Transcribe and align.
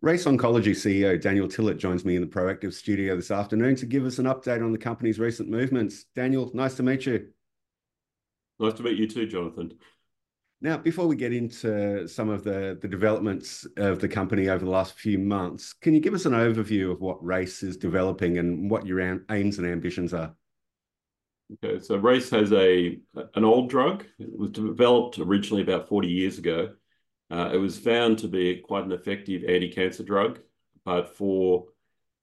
Race 0.00 0.26
Oncology 0.26 0.70
CEO 0.70 1.20
Daniel 1.20 1.48
Tillett 1.48 1.76
joins 1.76 2.04
me 2.04 2.14
in 2.14 2.20
the 2.20 2.28
Proactive 2.28 2.72
studio 2.72 3.16
this 3.16 3.32
afternoon 3.32 3.74
to 3.74 3.86
give 3.86 4.04
us 4.04 4.20
an 4.20 4.26
update 4.26 4.62
on 4.62 4.70
the 4.70 4.78
company's 4.78 5.18
recent 5.18 5.48
movements. 5.48 6.04
Daniel, 6.14 6.52
nice 6.54 6.76
to 6.76 6.84
meet 6.84 7.04
you. 7.04 7.26
Nice 8.60 8.74
to 8.74 8.84
meet 8.84 8.96
you 8.96 9.08
too, 9.08 9.26
Jonathan. 9.26 9.72
Now, 10.60 10.76
before 10.76 11.08
we 11.08 11.16
get 11.16 11.32
into 11.32 12.06
some 12.06 12.28
of 12.28 12.44
the, 12.44 12.78
the 12.80 12.86
developments 12.86 13.66
of 13.76 13.98
the 13.98 14.08
company 14.08 14.48
over 14.48 14.64
the 14.64 14.70
last 14.70 14.94
few 14.94 15.18
months, 15.18 15.72
can 15.72 15.94
you 15.94 16.00
give 16.00 16.14
us 16.14 16.26
an 16.26 16.32
overview 16.32 16.92
of 16.92 17.00
what 17.00 17.24
Race 17.24 17.64
is 17.64 17.76
developing 17.76 18.38
and 18.38 18.70
what 18.70 18.86
your 18.86 19.00
aims 19.00 19.58
and 19.58 19.66
ambitions 19.66 20.14
are? 20.14 20.32
Okay, 21.54 21.82
so 21.82 21.96
Race 21.96 22.30
has 22.30 22.52
a 22.52 23.00
an 23.34 23.44
old 23.44 23.68
drug. 23.68 24.04
It 24.20 24.38
was 24.38 24.50
developed 24.50 25.18
originally 25.18 25.62
about 25.62 25.88
40 25.88 26.06
years 26.06 26.38
ago 26.38 26.74
uh, 27.30 27.50
it 27.52 27.58
was 27.58 27.78
found 27.78 28.18
to 28.18 28.28
be 28.28 28.56
quite 28.56 28.84
an 28.84 28.92
effective 28.92 29.44
anti-cancer 29.44 30.02
drug, 30.02 30.40
but 30.84 31.16
for 31.16 31.66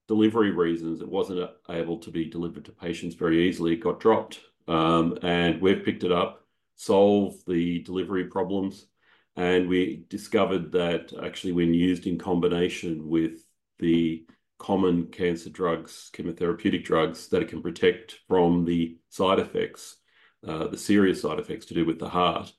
delivery 0.08 0.52
reasons, 0.52 1.02
it 1.02 1.10
wasn't 1.10 1.50
able 1.70 1.98
to 2.00 2.12
be 2.12 2.26
delivered 2.26 2.66
to 2.66 2.72
patients 2.72 3.16
very 3.16 3.48
easily. 3.48 3.74
It 3.74 3.82
got 3.84 4.00
dropped, 4.00 4.40
um, 4.68 5.18
and 5.22 5.62
we've 5.62 5.84
picked 5.84 6.04
it 6.04 6.12
up, 6.12 6.46
solved 6.76 7.48
the 7.48 7.80
delivery 7.80 8.26
problems, 8.26 8.88
and 9.36 9.68
we 9.68 10.06
discovered 10.10 10.72
that 10.72 11.14
actually 11.24 11.54
when 11.54 11.74
used 11.74 12.08
in 12.08 12.18
combination 12.18 13.08
with 13.08 13.44
the 13.80 14.26
common 14.58 15.08
cancer 15.08 15.50
drugs, 15.50 16.10
chemotherapeutic 16.14 16.84
drugs, 16.84 17.28
that 17.28 17.42
it 17.42 17.50
can 17.50 17.62
protect 17.62 18.20
from 18.28 18.64
the 18.66 18.98
side 19.10 19.40
effects, 19.40 19.98
uh, 20.48 20.68
the 20.68 20.78
serious 20.78 21.22
side 21.22 21.40
effects 21.40 21.66
to 21.66 21.74
do 21.74 21.86
with 21.86 22.00
the 22.00 22.10
heart, 22.10 22.52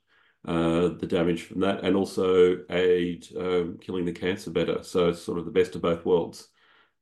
the 0.47 1.07
damage 1.09 1.43
from 1.43 1.61
that, 1.61 1.83
and 1.83 1.97
also 1.97 2.59
aid 2.71 3.27
um, 3.37 3.79
killing 3.81 4.05
the 4.05 4.13
cancer 4.13 4.51
better. 4.51 4.83
So 4.83 5.09
it's 5.09 5.23
sort 5.23 5.39
of 5.39 5.45
the 5.45 5.51
best 5.51 5.75
of 5.75 5.83
both 5.83 6.05
worlds. 6.05 6.49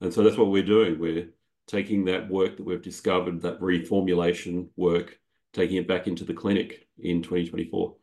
And 0.00 0.12
so 0.12 0.22
that's 0.22 0.36
what 0.36 0.50
we're 0.50 0.62
doing. 0.62 0.98
We're 0.98 1.28
taking 1.66 2.04
that 2.06 2.28
work 2.28 2.56
that 2.56 2.64
we've 2.64 2.82
discovered, 2.82 3.40
that 3.42 3.60
reformulation 3.60 4.68
work, 4.76 5.18
taking 5.52 5.76
it 5.76 5.88
back 5.88 6.06
into 6.06 6.24
the 6.24 6.34
clinic 6.34 6.86
in 6.98 7.22
2024. 7.22 7.94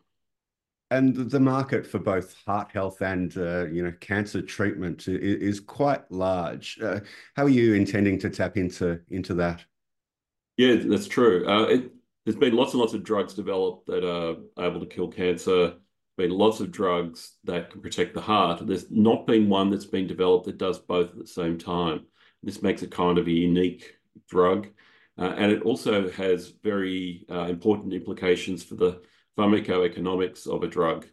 And 0.89 1.15
the 1.15 1.39
market 1.39 1.87
for 1.87 1.99
both 1.99 2.35
heart 2.45 2.69
health 2.73 3.01
and 3.01 3.35
uh, 3.37 3.65
you 3.67 3.81
know 3.81 3.93
cancer 4.01 4.41
treatment 4.41 5.07
is, 5.07 5.61
quite 5.61 6.11
large. 6.11 6.79
Uh, 6.83 6.99
how 7.33 7.43
are 7.43 7.49
you 7.49 7.75
intending 7.75 8.19
to 8.19 8.29
tap 8.29 8.57
into 8.57 8.99
into 9.09 9.33
that? 9.35 9.63
Yeah, 10.57 10.75
that's 10.83 11.07
true. 11.07 11.47
Uh, 11.47 11.63
it, 11.67 11.91
there's 12.25 12.37
been 12.37 12.55
lots 12.55 12.73
and 12.73 12.81
lots 12.81 12.93
of 12.93 13.03
drugs 13.03 13.33
developed 13.33 13.87
that 13.87 14.07
are 14.07 14.35
able 14.63 14.79
to 14.79 14.85
kill 14.85 15.07
cancer. 15.07 15.73
Been 16.17 16.31
lots 16.31 16.59
of 16.59 16.71
drugs 16.71 17.37
that 17.45 17.71
can 17.71 17.81
protect 17.81 18.13
the 18.13 18.21
heart. 18.21 18.65
There's 18.65 18.91
not 18.91 19.25
been 19.25 19.49
one 19.49 19.69
that's 19.69 19.85
been 19.85 20.07
developed 20.07 20.45
that 20.45 20.57
does 20.57 20.77
both 20.77 21.11
at 21.11 21.17
the 21.17 21.27
same 21.27 21.57
time. 21.57 22.05
This 22.43 22.61
makes 22.61 22.83
it 22.83 22.91
kind 22.91 23.17
of 23.17 23.27
a 23.27 23.31
unique 23.31 23.95
drug, 24.29 24.67
uh, 25.17 25.33
and 25.37 25.51
it 25.51 25.61
also 25.61 26.09
has 26.11 26.53
very 26.63 27.25
uh, 27.31 27.45
important 27.45 27.93
implications 27.93 28.63
for 28.63 28.75
the 28.75 29.01
pharmacoeconomics 29.37 30.47
of 30.47 30.63
a 30.63 30.67
drug. 30.67 31.05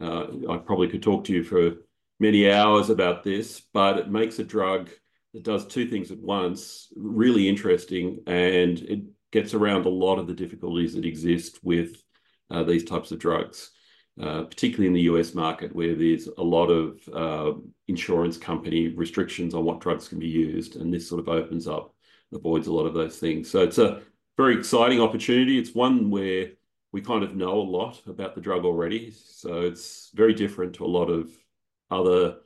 Uh, 0.00 0.26
I 0.48 0.58
probably 0.58 0.88
could 0.88 1.02
talk 1.02 1.24
to 1.24 1.32
you 1.32 1.42
for 1.42 1.76
many 2.20 2.50
hours 2.50 2.88
about 2.90 3.24
this, 3.24 3.62
but 3.72 3.98
it 3.98 4.10
makes 4.10 4.38
a 4.38 4.44
drug 4.44 4.90
that 5.34 5.42
does 5.42 5.66
two 5.66 5.86
things 5.88 6.10
at 6.10 6.18
once 6.18 6.92
really 6.94 7.48
interesting, 7.48 8.20
and 8.26 8.78
it 8.78 9.00
gets 9.32 9.54
around 9.54 9.86
a 9.86 9.90
lot 9.90 10.18
of 10.18 10.26
the 10.26 10.34
difficulties 10.34 10.94
that 10.94 11.04
exist 11.04 11.58
with 11.62 12.02
uh, 12.50 12.62
these 12.62 12.84
types 12.84 13.10
of 13.10 13.18
drugs, 13.18 13.70
uh, 14.20 14.44
particularly 14.44 14.86
in 14.86 14.92
the 14.92 15.12
US 15.12 15.34
market, 15.34 15.74
where 15.74 15.94
there's 15.94 16.28
a 16.38 16.42
lot 16.42 16.68
of 16.68 17.00
uh, 17.12 17.58
insurance 17.88 18.36
company 18.36 18.88
restrictions 18.88 19.54
on 19.54 19.64
what 19.64 19.80
drugs 19.80 20.08
can 20.08 20.18
be 20.18 20.28
used. 20.28 20.76
And 20.76 20.92
this 20.92 21.08
sort 21.08 21.20
of 21.20 21.28
opens 21.28 21.66
up, 21.66 21.94
avoids 22.32 22.66
a 22.66 22.72
lot 22.72 22.86
of 22.86 22.94
those 22.94 23.18
things. 23.18 23.50
So 23.50 23.62
it's 23.62 23.78
a 23.78 24.02
very 24.36 24.56
exciting 24.56 25.00
opportunity. 25.00 25.58
It's 25.58 25.74
one 25.74 26.10
where 26.10 26.50
we 26.92 27.00
kind 27.00 27.24
of 27.24 27.34
know 27.34 27.60
a 27.60 27.70
lot 27.78 28.00
about 28.06 28.34
the 28.34 28.40
drug 28.40 28.64
already. 28.64 29.10
So 29.10 29.62
it's 29.62 30.10
very 30.14 30.34
different 30.34 30.74
to 30.74 30.84
a 30.84 30.86
lot 30.86 31.10
of 31.10 31.28
other 31.90 32.36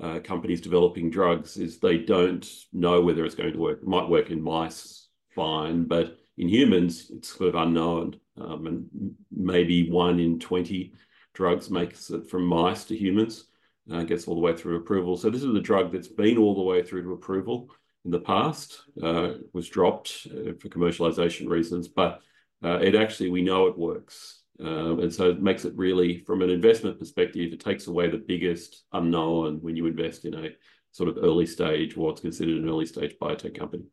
uh, 0.00 0.20
companies 0.20 0.60
developing 0.60 1.10
drugs 1.10 1.56
is 1.56 1.78
they 1.78 1.98
don't 1.98 2.48
know 2.72 3.00
whether 3.00 3.24
it's 3.24 3.34
going 3.34 3.52
to 3.52 3.58
work. 3.58 3.80
It 3.82 3.88
might 3.88 4.08
work 4.08 4.30
in 4.30 4.42
mice 4.42 5.01
fine, 5.34 5.84
but 5.84 6.18
in 6.38 6.48
humans, 6.48 7.10
it's 7.14 7.36
sort 7.36 7.50
of 7.50 7.54
unknown. 7.54 8.16
Um, 8.40 8.66
and 8.66 9.14
maybe 9.30 9.90
one 9.90 10.18
in 10.18 10.38
20 10.38 10.92
drugs 11.34 11.70
makes 11.70 12.10
it 12.10 12.28
from 12.28 12.46
mice 12.46 12.84
to 12.84 12.96
humans, 12.96 13.46
uh, 13.92 14.02
gets 14.02 14.26
all 14.26 14.34
the 14.34 14.40
way 14.40 14.56
through 14.56 14.76
approval. 14.76 15.16
So 15.16 15.30
this 15.30 15.42
is 15.42 15.54
a 15.54 15.60
drug 15.60 15.92
that's 15.92 16.08
been 16.08 16.38
all 16.38 16.54
the 16.54 16.62
way 16.62 16.82
through 16.82 17.02
to 17.04 17.12
approval 17.12 17.70
in 18.04 18.10
the 18.10 18.20
past, 18.20 18.82
uh, 19.02 19.34
was 19.52 19.68
dropped 19.68 20.26
uh, 20.30 20.52
for 20.58 20.68
commercialization 20.68 21.48
reasons, 21.48 21.88
but 21.88 22.20
uh, 22.64 22.78
it 22.78 22.94
actually, 22.94 23.30
we 23.30 23.42
know 23.42 23.66
it 23.66 23.78
works. 23.78 24.42
Um, 24.60 25.00
and 25.00 25.12
so 25.12 25.30
it 25.30 25.42
makes 25.42 25.64
it 25.64 25.76
really, 25.76 26.18
from 26.18 26.42
an 26.42 26.50
investment 26.50 26.98
perspective, 26.98 27.52
it 27.52 27.60
takes 27.60 27.86
away 27.86 28.08
the 28.08 28.18
biggest 28.18 28.84
unknown 28.92 29.58
when 29.60 29.76
you 29.76 29.86
invest 29.86 30.24
in 30.24 30.34
a 30.34 30.50
sort 30.92 31.08
of 31.08 31.18
early 31.22 31.46
stage, 31.46 31.96
what's 31.96 32.20
considered 32.20 32.58
an 32.58 32.68
early 32.68 32.86
stage 32.86 33.16
biotech 33.20 33.58
company. 33.58 33.84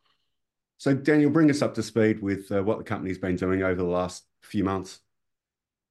So, 0.80 0.94
Daniel, 0.94 1.30
bring 1.30 1.50
us 1.50 1.62
up 1.62 1.74
to 1.74 1.84
speed 1.84 2.22
with 2.22 2.50
uh, 2.54 2.64
what 2.64 2.78
the 2.78 2.86
company's 2.86 3.18
been 3.18 3.36
doing 3.36 3.62
over 3.64 3.76
the 3.76 3.84
last 3.84 4.24
few 4.42 4.64
months. 4.64 5.02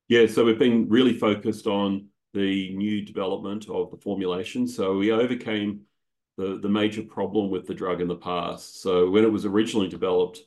Yeah, 0.09 0.27
so 0.27 0.47
we've 0.47 0.59
been 0.59 0.89
really 0.89 1.13
focused 1.13 1.67
on 1.67 2.07
the 2.33 2.75
new 2.75 3.05
development 3.05 3.69
of 3.69 3.91
the 3.91 3.99
formulation. 3.99 4.67
So 4.67 4.97
we 4.97 5.13
overcame 5.13 5.83
the, 6.39 6.59
the 6.59 6.71
major 6.71 7.03
problem 7.03 7.51
with 7.51 7.67
the 7.67 7.75
drug 7.75 8.01
in 8.01 8.09
the 8.09 8.17
past. 8.17 8.81
So 8.81 9.11
when 9.11 9.25
it 9.25 9.31
was 9.31 9.45
originally 9.45 9.89
developed, 9.89 10.41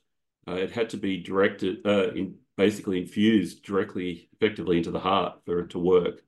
uh, 0.47 0.55
it 0.55 0.71
had 0.71 0.89
to 0.89 0.97
be 0.97 1.21
directed, 1.21 1.85
uh, 1.85 2.11
in, 2.13 2.33
basically 2.57 2.99
infused 2.99 3.63
directly, 3.63 4.27
effectively 4.33 4.77
into 4.77 4.89
the 4.89 4.99
heart 4.99 5.35
for 5.45 5.59
it 5.59 5.69
to 5.69 5.79
work. 5.79 6.23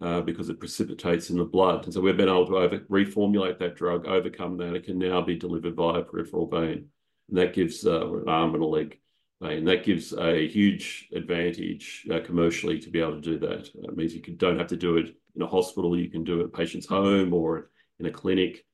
Uh, 0.00 0.20
because 0.20 0.50
it 0.50 0.60
precipitates 0.60 1.30
in 1.30 1.38
the 1.38 1.44
blood. 1.44 1.84
And 1.84 1.94
so 1.94 2.00
we've 2.00 2.16
been 2.16 2.28
able 2.28 2.46
to 2.48 2.58
over, 2.58 2.80
reformulate 2.90 3.58
that 3.60 3.76
drug, 3.76 4.06
overcome 4.06 4.58
that. 4.58 4.74
It 4.74 4.84
can 4.84 4.98
now 4.98 5.22
be 5.22 5.36
delivered 5.36 5.76
via 5.76 6.02
peripheral 6.02 6.46
vein 6.46 6.88
and 7.28 7.38
that 7.38 7.54
gives 7.54 7.86
uh, 7.86 8.12
an 8.14 8.28
arm 8.28 8.54
and 8.54 8.62
a 8.62 8.66
leg. 8.66 8.98
And 9.40 9.68
that 9.68 9.84
gives 9.84 10.14
a 10.14 10.48
huge 10.48 11.08
advantage 11.12 12.06
uh, 12.10 12.20
commercially 12.24 12.78
to 12.78 12.90
be 12.90 13.00
able 13.00 13.20
to 13.20 13.20
do 13.20 13.38
that. 13.40 13.68
It 13.74 13.96
means 13.96 14.14
you 14.14 14.22
can, 14.22 14.36
don't 14.36 14.58
have 14.58 14.68
to 14.68 14.76
do 14.76 14.96
it 14.96 15.14
in 15.36 15.42
a 15.42 15.46
hospital, 15.46 15.98
you 15.98 16.08
can 16.08 16.24
do 16.24 16.38
it 16.38 16.40
at 16.40 16.46
a 16.46 16.48
patient's 16.48 16.86
home 16.86 17.34
or 17.34 17.70
in 17.98 18.06
a 18.06 18.10
clinic, 18.10 18.64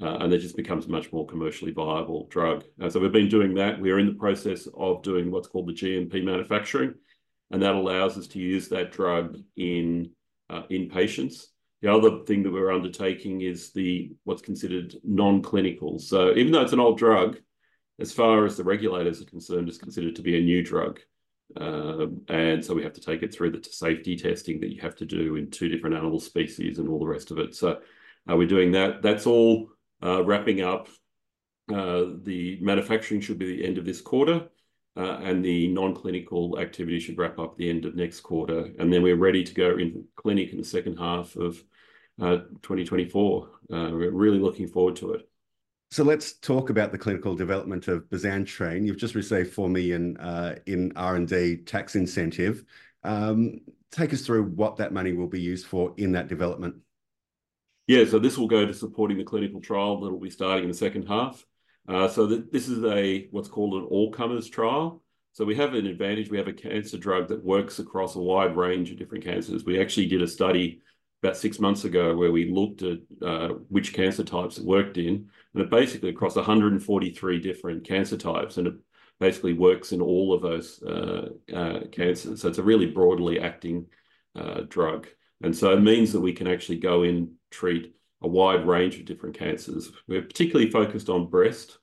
uh, 0.00 0.18
and 0.20 0.32
it 0.32 0.38
just 0.38 0.56
becomes 0.56 0.86
much 0.86 1.12
more 1.12 1.26
commercially 1.26 1.72
viable 1.72 2.26
drug. 2.28 2.64
Uh, 2.80 2.88
so 2.88 3.00
we've 3.00 3.12
been 3.12 3.28
doing 3.28 3.54
that. 3.54 3.80
We 3.80 3.90
are 3.90 3.98
in 3.98 4.06
the 4.06 4.14
process 4.14 4.68
of 4.76 5.02
doing 5.02 5.30
what's 5.30 5.48
called 5.48 5.68
the 5.68 5.72
GMP 5.72 6.22
manufacturing, 6.22 6.94
and 7.50 7.62
that 7.62 7.74
allows 7.74 8.16
us 8.16 8.26
to 8.28 8.38
use 8.38 8.68
that 8.68 8.92
drug 8.92 9.38
in 9.56 10.10
uh, 10.48 10.62
in 10.70 10.88
patients. 10.88 11.52
The 11.82 11.92
other 11.92 12.24
thing 12.26 12.42
that 12.42 12.52
we're 12.52 12.72
undertaking 12.72 13.40
is 13.40 13.72
the 13.72 14.12
what's 14.24 14.42
considered 14.42 14.94
non-clinical. 15.02 15.98
So 15.98 16.34
even 16.34 16.52
though 16.52 16.62
it's 16.62 16.74
an 16.74 16.80
old 16.80 16.98
drug, 16.98 17.38
as 18.00 18.12
far 18.12 18.44
as 18.44 18.56
the 18.56 18.64
regulators 18.64 19.20
are 19.20 19.26
concerned, 19.26 19.68
is 19.68 19.78
considered 19.78 20.16
to 20.16 20.22
be 20.22 20.38
a 20.38 20.42
new 20.42 20.62
drug. 20.62 21.00
Um, 21.56 22.22
and 22.28 22.64
so 22.64 22.74
we 22.74 22.82
have 22.82 22.92
to 22.94 23.00
take 23.00 23.22
it 23.22 23.34
through 23.34 23.50
the 23.50 23.62
safety 23.62 24.16
testing 24.16 24.60
that 24.60 24.72
you 24.72 24.80
have 24.80 24.94
to 24.96 25.06
do 25.06 25.36
in 25.36 25.50
two 25.50 25.68
different 25.68 25.96
animal 25.96 26.20
species 26.20 26.78
and 26.78 26.88
all 26.88 27.00
the 27.00 27.06
rest 27.06 27.30
of 27.30 27.38
it. 27.38 27.54
So 27.54 27.80
uh, 28.30 28.36
we're 28.36 28.46
doing 28.46 28.72
that. 28.72 29.02
That's 29.02 29.26
all 29.26 29.70
uh, 30.02 30.24
wrapping 30.24 30.60
up. 30.60 30.88
Uh, 31.72 32.04
the 32.22 32.58
manufacturing 32.60 33.20
should 33.20 33.38
be 33.38 33.56
the 33.56 33.64
end 33.64 33.78
of 33.78 33.84
this 33.84 34.00
quarter, 34.00 34.48
uh, 34.96 35.18
and 35.22 35.44
the 35.44 35.68
non-clinical 35.68 36.58
activity 36.58 36.98
should 36.98 37.18
wrap 37.18 37.38
up 37.38 37.56
the 37.56 37.68
end 37.68 37.84
of 37.84 37.94
next 37.94 38.20
quarter. 38.20 38.68
And 38.78 38.92
then 38.92 39.02
we're 39.02 39.16
ready 39.16 39.44
to 39.44 39.54
go 39.54 39.76
in 39.76 40.04
clinic 40.16 40.50
in 40.50 40.58
the 40.58 40.64
second 40.64 40.96
half 40.96 41.36
of 41.36 41.62
uh, 42.20 42.38
2024. 42.62 43.48
Uh, 43.72 43.90
we're 43.92 44.10
really 44.10 44.40
looking 44.40 44.66
forward 44.66 44.96
to 44.96 45.12
it. 45.12 45.29
So 45.90 46.04
let's 46.04 46.34
talk 46.34 46.70
about 46.70 46.92
the 46.92 46.98
clinical 46.98 47.34
development 47.34 47.88
of 47.88 48.08
bisantrene. 48.10 48.86
You've 48.86 48.96
just 48.96 49.16
received 49.16 49.52
4 49.52 49.68
million 49.68 50.16
uh, 50.18 50.54
in 50.66 50.92
R&D 50.94 51.62
tax 51.66 51.96
incentive. 51.96 52.64
Um, 53.02 53.62
take 53.90 54.12
us 54.12 54.22
through 54.22 54.44
what 54.44 54.76
that 54.76 54.92
money 54.92 55.12
will 55.12 55.26
be 55.26 55.40
used 55.40 55.66
for 55.66 55.92
in 55.96 56.12
that 56.12 56.28
development. 56.28 56.76
Yeah, 57.88 58.04
so 58.04 58.20
this 58.20 58.38
will 58.38 58.46
go 58.46 58.64
to 58.64 58.72
supporting 58.72 59.18
the 59.18 59.24
clinical 59.24 59.60
trial 59.60 60.00
that 60.00 60.10
will 60.10 60.20
be 60.20 60.30
starting 60.30 60.62
in 60.62 60.70
the 60.70 60.76
second 60.76 61.08
half. 61.08 61.44
Uh, 61.88 62.06
so 62.06 62.24
this 62.24 62.68
is 62.68 62.84
a 62.84 63.26
what's 63.32 63.48
called 63.48 63.74
an 63.74 63.82
all-comers 63.82 64.48
trial. 64.48 65.02
So 65.32 65.44
we 65.44 65.56
have 65.56 65.74
an 65.74 65.86
advantage. 65.86 66.30
We 66.30 66.38
have 66.38 66.46
a 66.46 66.52
cancer 66.52 66.98
drug 66.98 67.26
that 67.28 67.44
works 67.44 67.80
across 67.80 68.14
a 68.14 68.20
wide 68.20 68.56
range 68.56 68.92
of 68.92 68.98
different 68.98 69.24
cancers. 69.24 69.64
We 69.64 69.80
actually 69.80 70.06
did 70.06 70.22
a 70.22 70.28
study 70.28 70.82
about 71.22 71.36
six 71.36 71.60
months 71.60 71.84
ago 71.84 72.16
where 72.16 72.32
we 72.32 72.50
looked 72.50 72.82
at 72.82 72.98
uh, 73.22 73.48
which 73.68 73.92
cancer 73.92 74.24
types 74.24 74.56
it 74.58 74.64
worked 74.64 74.96
in, 74.96 75.28
and 75.54 75.62
it 75.62 75.70
basically 75.70 76.08
across 76.08 76.36
143 76.36 77.40
different 77.40 77.84
cancer 77.86 78.16
types, 78.16 78.56
and 78.56 78.66
it 78.66 78.74
basically 79.18 79.52
works 79.52 79.92
in 79.92 80.00
all 80.00 80.32
of 80.32 80.40
those 80.40 80.82
uh, 80.82 81.28
uh, 81.54 81.80
cancers. 81.92 82.40
So 82.40 82.48
it's 82.48 82.58
a 82.58 82.62
really 82.62 82.86
broadly 82.86 83.38
acting 83.38 83.86
uh, 84.34 84.62
drug, 84.68 85.08
and 85.42 85.54
so 85.54 85.72
it 85.72 85.80
means 85.80 86.12
that 86.12 86.20
we 86.20 86.32
can 86.32 86.46
actually 86.46 86.78
go 86.78 87.02
in 87.02 87.34
treat 87.50 87.94
a 88.22 88.28
wide 88.28 88.66
range 88.66 88.98
of 88.98 89.04
different 89.04 89.38
cancers. 89.38 89.90
We're 90.06 90.22
particularly 90.22 90.70
focused 90.70 91.08
on 91.08 91.30
breast, 91.30 91.78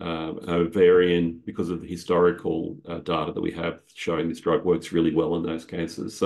ovarian, 0.00 1.40
because 1.44 1.70
of 1.70 1.80
the 1.80 1.88
historical 1.88 2.74
data 2.84 3.32
that 3.32 3.40
we 3.40 3.52
have 3.52 3.80
showing 3.94 4.28
this 4.28 4.40
drug 4.40 4.64
works 4.64 4.92
really 4.92 5.14
well 5.14 5.36
in 5.36 5.44
those 5.44 5.64
cancers. 5.64 6.16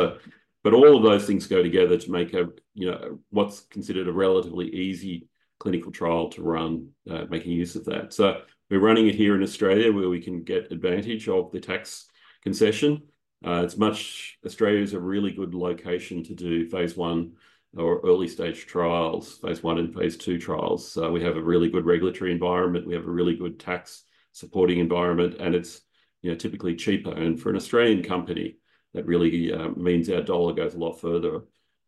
But 0.64 0.74
all 0.74 0.96
of 0.96 1.02
those 1.02 1.26
things 1.26 1.46
go 1.46 1.62
together 1.62 1.98
to 1.98 2.10
make 2.10 2.34
a, 2.34 2.48
you 2.74 2.90
know, 2.90 3.18
what's 3.30 3.60
considered 3.60 4.08
a 4.08 4.12
relatively 4.12 4.68
easy 4.68 5.26
clinical 5.58 5.92
trial 5.92 6.28
to 6.30 6.42
run, 6.42 6.88
making 7.28 7.52
use 7.52 7.76
of 7.76 7.84
that. 7.86 8.12
So 8.12 8.42
we're 8.70 8.80
running 8.80 9.08
it 9.08 9.14
here 9.14 9.34
in 9.34 9.42
Australia 9.42 9.92
where 9.92 10.08
we 10.08 10.20
can 10.20 10.42
get 10.42 10.72
advantage 10.72 11.28
of 11.28 11.52
the 11.52 11.60
tax 11.60 12.06
concession. 12.42 13.02
Uh, 13.44 13.62
it's 13.64 13.76
much, 13.76 14.38
Australia 14.46 14.82
is 14.82 14.94
a 14.94 15.00
really 15.00 15.32
good 15.32 15.54
location 15.54 16.22
to 16.24 16.34
do 16.34 16.68
phase 16.68 16.96
one 16.96 17.32
or 17.76 18.00
early 18.04 18.28
stage 18.28 18.66
trials, 18.66 19.38
phase 19.38 19.62
one 19.62 19.78
and 19.78 19.94
phase 19.94 20.16
two 20.16 20.38
trials. 20.38 20.90
So 20.90 21.10
we 21.10 21.22
have 21.22 21.36
a 21.36 21.42
really 21.42 21.70
good 21.70 21.86
regulatory 21.86 22.32
environment. 22.32 22.86
We 22.86 22.94
have 22.94 23.06
a 23.06 23.10
really 23.10 23.36
good 23.36 23.58
tax 23.58 24.04
supporting 24.32 24.78
environment, 24.78 25.36
and 25.40 25.54
it's 25.54 25.80
you 26.22 26.30
know, 26.30 26.36
typically 26.36 26.76
cheaper. 26.76 27.12
And 27.12 27.40
for 27.40 27.50
an 27.50 27.56
Australian 27.56 28.02
company, 28.02 28.56
that 28.94 29.06
really 29.06 29.52
uh, 29.52 29.70
means 29.70 30.08
our 30.10 30.22
dollar 30.22 30.52
goes 30.52 30.74
a 30.74 30.78
lot 30.78 31.00
further. 31.00 31.42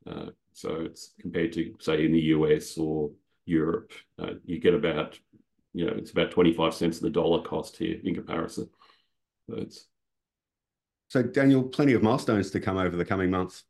Uh, 0.07 0.27
so 0.53 0.83
it's 0.83 1.13
compared 1.21 1.53
to, 1.55 1.75
say, 1.81 2.05
in 2.05 2.13
the 2.13 2.21
U.S. 2.21 2.79
or 2.79 3.11
Europe, 3.47 3.93
uh, 4.19 4.35
you 4.45 4.59
get 4.59 4.75
about, 4.75 5.19
you 5.73 5.87
know 5.87 5.93
it's 5.93 6.13
about 6.13 6.31
25 6.31 6.75
cents 6.75 6.97
of 6.99 7.03
the 7.03 7.11
dollar 7.11 7.43
cost 7.43 7.77
here 7.77 7.99
in 8.03 8.15
comparison. 8.15 8.69
So 11.09 11.23
Daniel, 11.23 11.63
plenty 11.63 11.93
of 11.93 12.03
milestones 12.03 12.51
to 12.53 12.61
come 12.61 12.77
over 12.77 12.97
the 12.97 13.05
coming 13.05 13.31
months. 13.31 13.65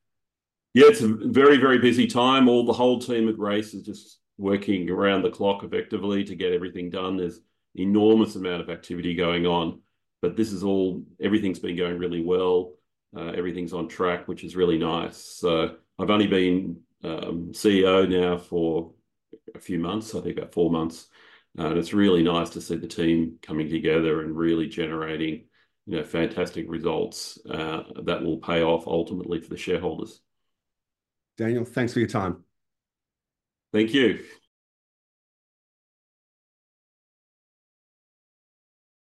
Yeah, 0.73 0.87
it's 0.87 1.03
a 1.03 1.09
very, 1.09 1.57
very 1.57 1.79
busy 1.79 2.07
time. 2.07 2.49
All 2.49 2.67
the 2.67 2.73
whole 2.73 2.99
team 2.99 3.29
at 3.29 3.39
Race 3.39 3.75
is 3.75 3.85
just 3.85 4.19
working 4.39 4.91
around 4.91 5.23
the 5.23 5.31
clock 5.31 5.63
effectively 5.63 6.25
to 6.25 6.35
get 6.35 6.53
everything 6.53 6.91
done. 6.91 7.17
There's 7.17 7.37
an 7.37 7.43
enormous 7.83 8.35
amount 8.35 8.63
of 8.63 8.71
activity 8.71 9.15
going 9.15 9.47
on, 9.47 9.81
but 10.21 10.37
this 10.37 10.53
is 10.53 10.65
all, 10.65 11.05
everything's 11.21 11.61
been 11.61 11.77
going 11.77 11.99
really 11.99 12.25
well. 12.25 12.73
Uh, 13.17 13.33
everything's 13.37 13.73
on 13.73 13.89
track, 13.89 14.27
which 14.29 14.45
is 14.45 14.57
really 14.57 14.79
nice. 14.79 15.17
So 15.17 15.77
I've 15.99 16.11
only 16.11 16.27
been 16.27 16.81
um, 17.03 17.53
CEO 17.53 18.09
now 18.09 18.39
for 18.39 18.93
a 19.55 19.59
few 19.59 19.79
months, 19.79 20.15
I 20.15 20.21
think 20.21 20.39
about 20.39 20.53
four 20.53 20.71
months. 20.71 21.07
Uh, 21.59 21.67
and 21.67 21.79
it's 21.79 21.93
really 21.93 22.23
nice 22.23 22.51
to 22.51 22.61
see 22.61 22.77
the 22.77 22.89
team 22.89 23.39
coming 23.41 23.69
together 23.69 24.23
and 24.23 24.37
really 24.37 24.67
generating 24.67 25.45
you 25.87 25.99
know, 25.99 26.05
fantastic 26.05 26.67
results 26.69 27.39
uh, 27.49 27.83
that 28.03 28.23
will 28.23 28.39
pay 28.39 28.63
off 28.63 28.87
ultimately 28.87 29.41
for 29.41 29.51
the 29.51 29.57
shareholders. 29.57 30.21
Daniel, 31.37 31.65
thanks 31.65 31.93
for 31.93 31.99
your 31.99 32.09
time. 32.09 32.45
Thank 33.73 33.93
you. 33.93 34.21